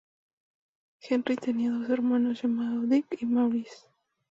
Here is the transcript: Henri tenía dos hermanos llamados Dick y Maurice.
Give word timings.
Henri 0.99 1.35
tenía 1.35 1.69
dos 1.69 1.87
hermanos 1.91 2.41
llamados 2.41 2.89
Dick 2.89 3.21
y 3.21 3.27
Maurice. 3.27 3.87